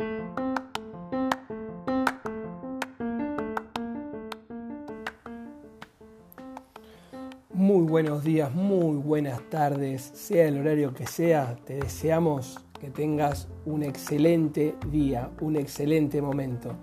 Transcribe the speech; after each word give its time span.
Muy 0.00 0.06
buenos 7.88 8.22
días, 8.22 8.54
muy 8.54 8.96
buenas 8.96 9.40
tardes, 9.50 10.02
sea 10.14 10.46
el 10.46 10.60
horario 10.60 10.94
que 10.94 11.08
sea, 11.08 11.56
te 11.64 11.74
deseamos 11.74 12.60
que 12.80 12.90
tengas 12.90 13.48
un 13.66 13.82
excelente 13.82 14.76
día, 14.92 15.30
un 15.40 15.56
excelente 15.56 16.22
momento. 16.22 16.76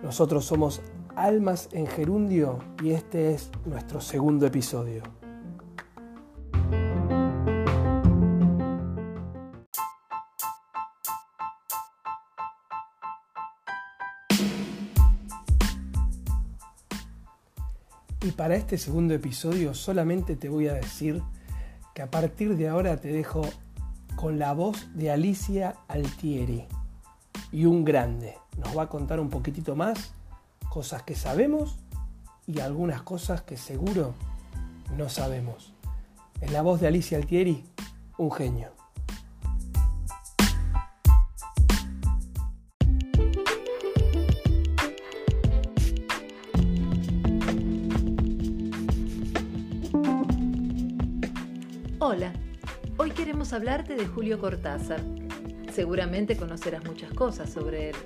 Nosotros 0.00 0.44
somos 0.44 0.80
Almas 1.16 1.70
en 1.72 1.88
Gerundio 1.88 2.60
y 2.84 2.90
este 2.90 3.34
es 3.34 3.50
nuestro 3.64 4.00
segundo 4.00 4.46
episodio. 4.46 5.19
Y 18.22 18.32
para 18.32 18.54
este 18.54 18.76
segundo 18.76 19.14
episodio 19.14 19.72
solamente 19.72 20.36
te 20.36 20.50
voy 20.50 20.68
a 20.68 20.74
decir 20.74 21.22
que 21.94 22.02
a 22.02 22.10
partir 22.10 22.56
de 22.56 22.68
ahora 22.68 22.98
te 22.98 23.08
dejo 23.08 23.42
con 24.14 24.38
la 24.38 24.52
voz 24.52 24.88
de 24.94 25.10
Alicia 25.10 25.76
Altieri 25.88 26.66
y 27.50 27.64
un 27.64 27.82
grande. 27.82 28.36
Nos 28.58 28.76
va 28.76 28.82
a 28.82 28.88
contar 28.90 29.20
un 29.20 29.30
poquitito 29.30 29.74
más, 29.74 30.12
cosas 30.68 31.02
que 31.02 31.14
sabemos 31.14 31.78
y 32.46 32.60
algunas 32.60 33.00
cosas 33.00 33.40
que 33.40 33.56
seguro 33.56 34.14
no 34.98 35.08
sabemos. 35.08 35.72
En 36.42 36.52
la 36.52 36.60
voz 36.60 36.80
de 36.80 36.88
Alicia 36.88 37.16
Altieri, 37.16 37.64
un 38.18 38.30
genio. 38.30 38.79
Hola, 52.02 52.32
hoy 52.96 53.10
queremos 53.10 53.52
hablarte 53.52 53.94
de 53.94 54.06
Julio 54.06 54.38
Cortázar. 54.38 55.02
Seguramente 55.70 56.34
conocerás 56.34 56.82
muchas 56.86 57.12
cosas 57.12 57.50
sobre 57.50 57.90
él. 57.90 57.96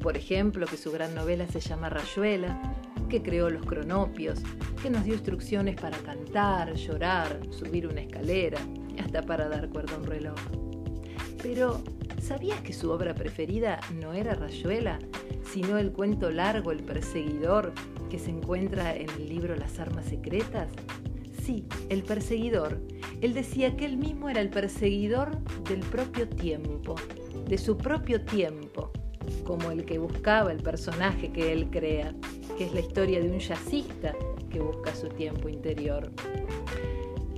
Por 0.00 0.16
ejemplo, 0.16 0.64
que 0.64 0.76
su 0.76 0.92
gran 0.92 1.12
novela 1.12 1.48
se 1.48 1.58
llama 1.58 1.88
Rayuela, 1.88 2.62
que 3.08 3.20
creó 3.20 3.50
los 3.50 3.66
cronopios, 3.66 4.38
que 4.80 4.90
nos 4.90 5.02
dio 5.02 5.14
instrucciones 5.14 5.74
para 5.74 5.98
cantar, 5.98 6.74
llorar, 6.74 7.40
subir 7.50 7.88
una 7.88 8.02
escalera, 8.02 8.60
hasta 9.02 9.22
para 9.22 9.48
dar 9.48 9.68
cuerda 9.70 9.96
a 9.96 9.98
un 9.98 10.06
reloj. 10.06 10.38
Pero, 11.42 11.82
¿sabías 12.22 12.60
que 12.60 12.72
su 12.72 12.92
obra 12.92 13.12
preferida 13.12 13.80
no 14.00 14.12
era 14.12 14.36
Rayuela, 14.36 15.00
sino 15.52 15.78
el 15.78 15.90
cuento 15.90 16.30
largo 16.30 16.70
El 16.70 16.84
perseguidor 16.84 17.72
que 18.08 18.20
se 18.20 18.30
encuentra 18.30 18.94
en 18.94 19.10
el 19.10 19.28
libro 19.28 19.56
Las 19.56 19.80
armas 19.80 20.04
secretas? 20.04 20.68
Sí, 21.42 21.66
El 21.88 22.04
perseguidor. 22.04 22.78
Él 23.22 23.34
decía 23.34 23.76
que 23.76 23.86
él 23.86 23.96
mismo 23.96 24.28
era 24.28 24.40
el 24.40 24.50
perseguidor 24.50 25.38
del 25.62 25.78
propio 25.78 26.28
tiempo, 26.28 26.96
de 27.48 27.56
su 27.56 27.78
propio 27.78 28.20
tiempo, 28.20 28.90
como 29.44 29.70
el 29.70 29.84
que 29.84 29.98
buscaba 29.98 30.50
el 30.50 30.60
personaje 30.60 31.32
que 31.32 31.52
él 31.52 31.70
crea, 31.70 32.12
que 32.58 32.64
es 32.64 32.74
la 32.74 32.80
historia 32.80 33.20
de 33.20 33.30
un 33.30 33.38
jazzista 33.38 34.12
que 34.50 34.58
busca 34.58 34.92
su 34.96 35.08
tiempo 35.08 35.48
interior. 35.48 36.10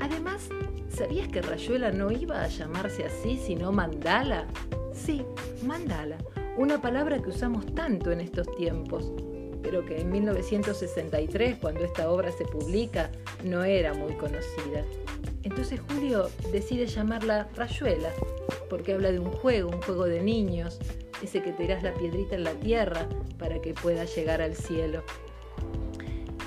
Además, 0.00 0.48
¿sabías 0.88 1.28
que 1.28 1.42
Rayuela 1.42 1.92
no 1.92 2.10
iba 2.10 2.42
a 2.42 2.48
llamarse 2.48 3.04
así, 3.04 3.36
sino 3.36 3.70
Mandala? 3.70 4.46
Sí, 4.94 5.22
Mandala, 5.66 6.16
una 6.56 6.80
palabra 6.80 7.20
que 7.20 7.28
usamos 7.28 7.66
tanto 7.74 8.10
en 8.10 8.22
estos 8.22 8.46
tiempos, 8.56 9.12
pero 9.62 9.84
que 9.84 10.00
en 10.00 10.10
1963, 10.10 11.58
cuando 11.58 11.84
esta 11.84 12.10
obra 12.10 12.32
se 12.32 12.46
publica, 12.46 13.10
no 13.44 13.64
era 13.64 13.92
muy 13.92 14.14
conocida. 14.14 14.82
Entonces 15.44 15.80
Julio 15.88 16.28
decide 16.50 16.86
llamarla 16.86 17.48
Rayuela, 17.54 18.10
porque 18.68 18.94
habla 18.94 19.12
de 19.12 19.20
un 19.20 19.30
juego, 19.30 19.70
un 19.70 19.82
juego 19.82 20.04
de 20.04 20.22
niños, 20.22 20.78
ese 21.22 21.42
que 21.42 21.52
tirás 21.52 21.82
la 21.82 21.94
piedrita 21.94 22.34
en 22.34 22.44
la 22.44 22.54
tierra 22.54 23.08
para 23.38 23.60
que 23.60 23.74
pueda 23.74 24.04
llegar 24.04 24.42
al 24.42 24.54
cielo. 24.54 25.02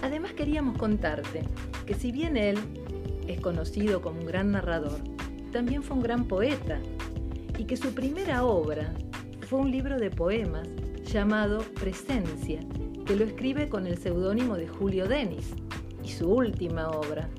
Además 0.01 0.33
queríamos 0.33 0.77
contarte 0.77 1.43
que 1.85 1.93
si 1.93 2.11
bien 2.11 2.37
él 2.37 2.57
es 3.27 3.39
conocido 3.39 4.01
como 4.01 4.19
un 4.19 4.25
gran 4.25 4.51
narrador, 4.51 4.99
también 5.51 5.83
fue 5.83 5.97
un 5.97 6.03
gran 6.03 6.25
poeta, 6.25 6.79
y 7.57 7.65
que 7.65 7.77
su 7.77 7.93
primera 7.93 8.45
obra 8.45 8.93
fue 9.47 9.59
un 9.59 9.71
libro 9.71 9.97
de 9.97 10.11
poemas 10.11 10.67
llamado 11.05 11.59
Presencia, 11.79 12.59
que 13.05 13.15
lo 13.15 13.23
escribe 13.23 13.69
con 13.69 13.87
el 13.87 13.97
seudónimo 13.97 14.55
de 14.55 14.67
Julio 14.67 15.07
Denis. 15.07 15.53
Y 16.03 16.09
su 16.09 16.29
última 16.29 16.89
obra, 16.89 17.29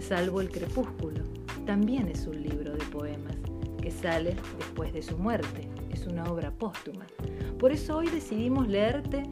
Salvo 0.00 0.40
el 0.40 0.50
Crepúsculo, 0.50 1.22
también 1.66 2.08
es 2.08 2.26
un 2.26 2.42
libro 2.42 2.72
de 2.72 2.84
poemas 2.86 3.36
que 3.80 3.90
sale 3.90 4.34
después 4.58 4.92
de 4.92 5.02
su 5.02 5.16
muerte. 5.16 5.68
Es 5.90 6.06
una 6.06 6.24
obra 6.24 6.50
póstuma. 6.50 7.06
Por 7.58 7.70
eso 7.70 7.98
hoy 7.98 8.08
decidimos 8.08 8.66
leerte 8.66 9.22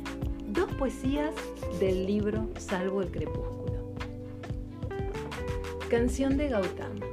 dos 0.49 0.71
poesías 0.75 1.35
del 1.81 2.07
libro 2.07 2.49
Salvo 2.59 3.03
el 3.03 3.11
Crepúsculo. 3.11 3.95
Canción 5.89 6.37
de 6.37 6.49
Gautama. 6.49 7.07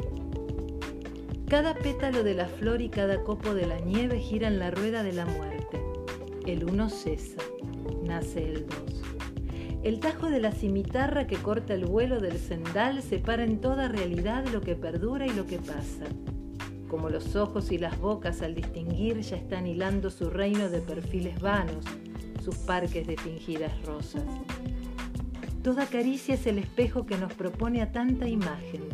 Cada 1.47 1.73
pétalo 1.75 2.23
de 2.23 2.33
la 2.33 2.47
flor 2.47 2.81
y 2.81 2.89
cada 2.89 3.23
copo 3.23 3.53
de 3.53 3.67
la 3.67 3.79
nieve 3.79 4.19
giran 4.19 4.59
la 4.59 4.71
rueda 4.71 5.01
de 5.01 5.13
la 5.13 5.25
muerte. 5.25 5.81
El 6.45 6.65
uno 6.65 6.89
cesa, 6.89 7.41
nace 8.03 8.51
el 8.51 8.67
dos. 8.67 9.04
El 9.85 9.99
tajo 9.99 10.31
de 10.31 10.39
la 10.39 10.51
cimitarra 10.51 11.27
que 11.27 11.35
corta 11.35 11.75
el 11.75 11.85
vuelo 11.85 12.19
del 12.19 12.39
sendal 12.39 13.03
separa 13.03 13.43
en 13.43 13.61
toda 13.61 13.87
realidad 13.87 14.43
lo 14.47 14.59
que 14.59 14.75
perdura 14.75 15.27
y 15.27 15.29
lo 15.29 15.45
que 15.45 15.59
pasa. 15.59 16.05
Como 16.89 17.11
los 17.11 17.35
ojos 17.35 17.71
y 17.71 17.77
las 17.77 17.99
bocas 17.99 18.41
al 18.41 18.55
distinguir 18.55 19.19
ya 19.21 19.35
están 19.35 19.67
hilando 19.67 20.09
su 20.09 20.31
reino 20.31 20.69
de 20.69 20.81
perfiles 20.81 21.39
vanos, 21.39 21.85
sus 22.43 22.55
parques 22.55 23.05
de 23.05 23.15
fingidas 23.15 23.79
rosas. 23.85 24.23
Toda 25.61 25.85
caricia 25.85 26.33
es 26.33 26.47
el 26.47 26.57
espejo 26.57 27.05
que 27.05 27.19
nos 27.19 27.33
propone 27.35 27.83
a 27.83 27.91
tanta 27.91 28.27
imagen. 28.27 28.89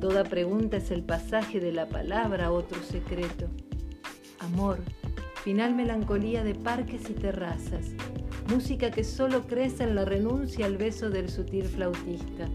Toda 0.00 0.22
pregunta 0.22 0.76
es 0.76 0.92
el 0.92 1.02
pasaje 1.02 1.58
de 1.58 1.72
la 1.72 1.88
palabra 1.88 2.46
a 2.46 2.52
otro 2.52 2.80
secreto. 2.84 3.48
Amor, 4.38 4.78
final 5.42 5.74
melancolía 5.74 6.44
de 6.44 6.54
parques 6.54 7.10
y 7.10 7.14
terrazas, 7.14 7.86
música 8.48 8.90
que 8.90 9.04
solo 9.04 9.46
crece 9.46 9.84
en 9.84 9.94
la 9.94 10.04
renuncia 10.04 10.66
al 10.66 10.76
beso 10.76 11.10
del 11.10 11.28
sutil 11.28 11.64
flautista. 11.64 12.48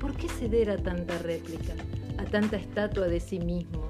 ¿Por 0.00 0.14
qué 0.14 0.28
ceder 0.28 0.70
a 0.70 0.76
tanta 0.76 1.18
réplica, 1.18 1.74
a 2.18 2.24
tanta 2.24 2.56
estatua 2.56 3.06
de 3.06 3.20
sí 3.20 3.38
mismo, 3.38 3.88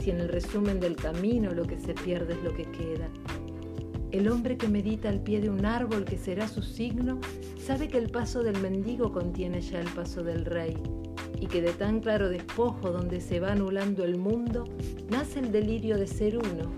si 0.00 0.10
en 0.10 0.20
el 0.20 0.28
resumen 0.28 0.80
del 0.80 0.96
camino 0.96 1.52
lo 1.52 1.64
que 1.64 1.78
se 1.78 1.94
pierde 1.94 2.34
es 2.34 2.42
lo 2.42 2.54
que 2.54 2.64
queda? 2.64 3.08
El 4.12 4.28
hombre 4.28 4.56
que 4.56 4.68
medita 4.68 5.08
al 5.08 5.20
pie 5.20 5.40
de 5.40 5.50
un 5.50 5.66
árbol 5.66 6.04
que 6.04 6.16
será 6.16 6.48
su 6.48 6.62
signo, 6.62 7.20
sabe 7.58 7.88
que 7.88 7.98
el 7.98 8.10
paso 8.10 8.42
del 8.42 8.60
mendigo 8.60 9.12
contiene 9.12 9.60
ya 9.60 9.80
el 9.80 9.88
paso 9.90 10.22
del 10.22 10.44
rey, 10.44 10.76
y 11.40 11.46
que 11.46 11.60
de 11.60 11.72
tan 11.72 12.00
claro 12.00 12.28
despojo 12.28 12.90
donde 12.90 13.20
se 13.20 13.40
va 13.40 13.52
anulando 13.52 14.04
el 14.04 14.16
mundo, 14.16 14.64
nace 15.10 15.40
el 15.40 15.52
delirio 15.52 15.98
de 15.98 16.06
ser 16.06 16.38
uno, 16.38 16.72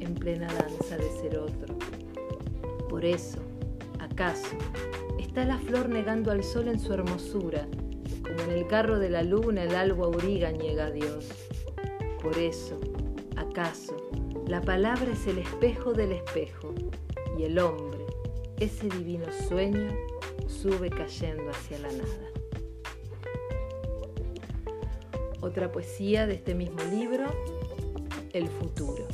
en 0.00 0.14
plena 0.14 0.46
danza 0.46 0.96
de 0.96 1.10
ser 1.20 1.38
otro. 1.38 1.79
Por 2.90 3.04
eso, 3.04 3.38
acaso, 4.00 4.58
está 5.16 5.44
la 5.44 5.58
flor 5.58 5.88
negando 5.88 6.32
al 6.32 6.42
sol 6.42 6.66
en 6.66 6.80
su 6.80 6.92
hermosura, 6.92 7.68
como 8.24 8.40
en 8.42 8.50
el 8.50 8.66
carro 8.66 8.98
de 8.98 9.08
la 9.08 9.22
luna 9.22 9.62
el 9.62 9.76
albo 9.76 10.06
auriga 10.06 10.50
niega 10.50 10.86
a 10.86 10.90
Dios. 10.90 11.28
Por 12.20 12.36
eso, 12.36 12.80
acaso, 13.36 13.96
la 14.48 14.60
palabra 14.60 15.12
es 15.12 15.24
el 15.28 15.38
espejo 15.38 15.92
del 15.92 16.10
espejo, 16.10 16.74
y 17.38 17.44
el 17.44 17.60
hombre, 17.60 18.04
ese 18.58 18.88
divino 18.88 19.26
sueño, 19.48 19.96
sube 20.48 20.90
cayendo 20.90 21.48
hacia 21.48 21.78
la 21.78 21.92
nada. 21.92 22.30
Otra 25.40 25.70
poesía 25.70 26.26
de 26.26 26.34
este 26.34 26.56
mismo 26.56 26.82
libro, 26.90 27.26
El 28.32 28.48
futuro. 28.48 29.06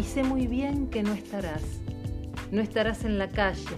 Y 0.00 0.02
sé 0.02 0.22
muy 0.22 0.46
bien 0.46 0.86
que 0.86 1.02
no 1.02 1.12
estarás, 1.12 1.62
no 2.50 2.62
estarás 2.62 3.04
en 3.04 3.18
la 3.18 3.28
calle, 3.28 3.76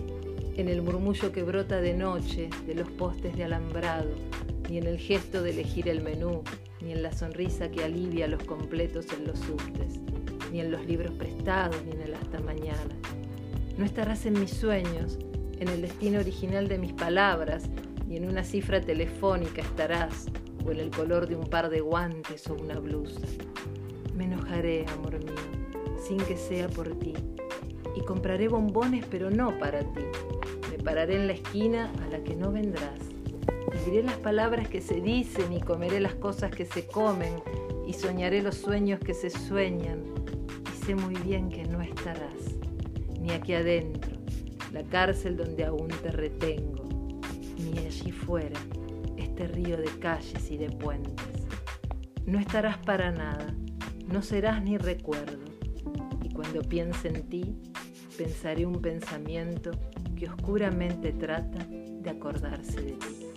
en 0.56 0.68
el 0.68 0.80
murmullo 0.80 1.32
que 1.32 1.42
brota 1.42 1.80
de 1.80 1.94
noche 1.94 2.48
de 2.64 2.76
los 2.76 2.88
postes 2.90 3.36
de 3.36 3.42
alambrado, 3.42 4.08
ni 4.70 4.78
en 4.78 4.86
el 4.86 4.98
gesto 4.98 5.42
de 5.42 5.50
elegir 5.50 5.88
el 5.88 6.00
menú, 6.00 6.44
ni 6.80 6.92
en 6.92 7.02
la 7.02 7.10
sonrisa 7.10 7.72
que 7.72 7.82
alivia 7.82 8.28
los 8.28 8.44
completos 8.44 9.06
en 9.18 9.26
los 9.26 9.40
subtes, 9.40 9.98
ni 10.52 10.60
en 10.60 10.70
los 10.70 10.86
libros 10.86 11.10
prestados, 11.14 11.82
ni 11.84 11.90
en 11.90 12.02
el 12.02 12.14
hasta 12.14 12.38
mañana. 12.38 12.94
No 13.76 13.84
estarás 13.84 14.24
en 14.24 14.38
mis 14.38 14.50
sueños, 14.50 15.18
en 15.58 15.66
el 15.66 15.82
destino 15.82 16.20
original 16.20 16.68
de 16.68 16.78
mis 16.78 16.92
palabras, 16.92 17.64
ni 18.06 18.18
en 18.18 18.28
una 18.28 18.44
cifra 18.44 18.80
telefónica 18.80 19.62
estarás, 19.62 20.26
o 20.64 20.70
en 20.70 20.78
el 20.78 20.90
color 20.90 21.26
de 21.26 21.34
un 21.34 21.48
par 21.48 21.68
de 21.68 21.80
guantes 21.80 22.46
o 22.46 22.54
una 22.54 22.78
blusa. 22.78 23.26
Me 24.14 24.24
enojaré, 24.24 24.86
amor 24.88 25.18
mío, 25.24 25.34
sin 26.02 26.18
que 26.18 26.36
sea 26.36 26.68
por 26.68 26.88
ti. 26.98 27.14
Y 27.96 28.00
compraré 28.02 28.48
bombones 28.48 29.04
pero 29.10 29.30
no 29.30 29.58
para 29.58 29.80
ti. 29.80 30.02
Me 30.70 30.82
pararé 30.82 31.16
en 31.16 31.26
la 31.26 31.34
esquina 31.34 31.92
a 32.04 32.08
la 32.08 32.22
que 32.22 32.36
no 32.36 32.52
vendrás. 32.52 33.00
Y 33.72 33.90
diré 33.90 34.02
las 34.02 34.18
palabras 34.18 34.68
que 34.68 34.80
se 34.80 35.00
dicen 35.00 35.52
y 35.52 35.60
comeré 35.60 36.00
las 36.00 36.14
cosas 36.14 36.50
que 36.50 36.66
se 36.66 36.86
comen 36.86 37.34
y 37.86 37.94
soñaré 37.94 38.42
los 38.42 38.56
sueños 38.56 39.00
que 39.00 39.14
se 39.14 39.30
sueñan. 39.30 40.04
Y 40.72 40.84
sé 40.84 40.94
muy 40.94 41.14
bien 41.16 41.48
que 41.48 41.64
no 41.64 41.80
estarás, 41.80 42.56
ni 43.20 43.30
aquí 43.30 43.54
adentro, 43.54 44.12
la 44.72 44.82
cárcel 44.82 45.36
donde 45.36 45.64
aún 45.64 45.88
te 45.88 46.10
retengo, 46.10 46.84
ni 47.58 47.78
allí 47.78 48.12
fuera, 48.12 48.58
este 49.16 49.46
río 49.46 49.76
de 49.76 49.88
calles 50.00 50.50
y 50.50 50.56
de 50.56 50.70
puentes. 50.70 51.46
No 52.26 52.38
estarás 52.38 52.78
para 52.78 53.10
nada, 53.10 53.54
no 54.12 54.20
serás 54.20 54.62
ni 54.62 54.76
recuerdo. 54.76 55.46
Y 56.22 56.34
cuando 56.34 56.60
piense 56.62 57.08
en 57.08 57.22
ti, 57.28 57.56
pensaré 58.18 58.66
un 58.66 58.82
pensamiento 58.82 59.70
que 60.14 60.28
oscuramente 60.28 61.12
trata 61.12 61.66
de 61.66 62.10
acordarse 62.10 62.80
de 62.82 62.92
ti. 62.92 63.28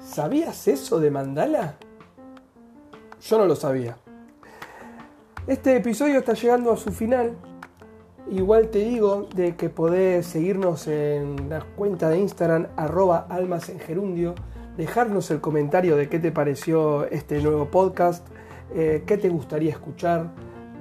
¿Sabías 0.00 0.68
eso 0.68 1.00
de 1.00 1.10
Mandala? 1.10 1.76
Yo 3.20 3.38
no 3.38 3.46
lo 3.46 3.56
sabía. 3.56 3.96
Este 5.46 5.76
episodio 5.76 6.20
está 6.20 6.32
llegando 6.32 6.72
a 6.72 6.78
su 6.78 6.90
final. 6.90 7.36
Igual 8.30 8.70
te 8.70 8.78
digo 8.78 9.28
de 9.36 9.56
que 9.56 9.68
podés 9.68 10.24
seguirnos 10.24 10.88
en 10.88 11.50
la 11.50 11.60
cuenta 11.60 12.08
de 12.08 12.18
Instagram 12.18 12.68
arroba 12.76 13.26
almas 13.28 13.68
en 13.68 13.78
gerundio, 13.78 14.34
dejarnos 14.78 15.30
el 15.30 15.42
comentario 15.42 15.98
de 15.98 16.08
qué 16.08 16.18
te 16.18 16.32
pareció 16.32 17.04
este 17.10 17.42
nuevo 17.42 17.66
podcast, 17.66 18.26
eh, 18.74 19.02
qué 19.06 19.18
te 19.18 19.28
gustaría 19.28 19.70
escuchar, 19.70 20.30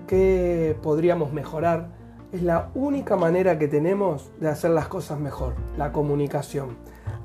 qué 0.07 0.77
podríamos 0.81 1.33
mejorar. 1.33 1.89
Es 2.31 2.41
la 2.41 2.71
única 2.73 3.17
manera 3.17 3.59
que 3.59 3.67
tenemos 3.67 4.31
de 4.39 4.47
hacer 4.47 4.71
las 4.71 4.87
cosas 4.87 5.19
mejor, 5.19 5.55
la 5.77 5.91
comunicación. 5.91 6.77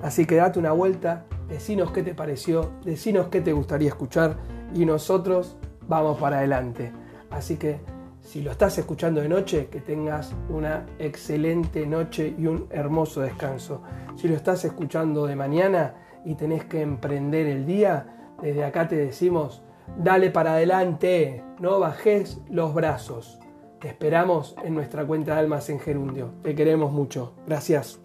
Así 0.02 0.26
que 0.26 0.34
date 0.34 0.58
una 0.58 0.72
vuelta, 0.72 1.24
decinos 1.48 1.92
qué 1.92 2.02
te 2.02 2.16
pareció, 2.16 2.72
decinos 2.84 3.28
qué 3.28 3.40
te 3.40 3.52
gustaría 3.52 3.90
escuchar 3.90 4.38
y 4.74 4.84
nosotros 4.84 5.56
vamos 5.86 6.18
para 6.18 6.38
adelante. 6.38 6.90
Así 7.30 7.56
que 7.56 7.80
si 8.20 8.42
lo 8.42 8.50
estás 8.50 8.76
escuchando 8.78 9.20
de 9.20 9.28
noche, 9.28 9.68
que 9.70 9.80
tengas 9.80 10.34
una 10.48 10.86
excelente 10.98 11.86
noche 11.86 12.34
y 12.36 12.46
un 12.46 12.66
hermoso 12.70 13.20
descanso. 13.20 13.82
Si 14.16 14.28
lo 14.28 14.34
estás 14.34 14.64
escuchando 14.64 15.26
de 15.26 15.36
mañana 15.36 15.94
y 16.24 16.34
tenés 16.34 16.64
que 16.64 16.82
emprender 16.82 17.46
el 17.46 17.64
día, 17.64 18.34
desde 18.42 18.64
acá 18.64 18.86
te 18.86 18.96
decimos, 18.96 19.62
dale 19.96 20.30
para 20.30 20.52
adelante, 20.52 21.42
no 21.58 21.80
bajes 21.80 22.40
los 22.50 22.74
brazos. 22.74 23.38
Te 23.80 23.88
esperamos 23.88 24.56
en 24.64 24.74
nuestra 24.74 25.06
cuenta 25.06 25.34
de 25.34 25.40
Almas 25.40 25.70
en 25.70 25.78
Gerundio. 25.78 26.32
Te 26.42 26.54
queremos 26.54 26.92
mucho. 26.92 27.34
Gracias. 27.46 28.00